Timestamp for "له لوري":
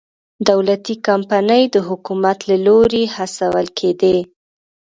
2.49-3.03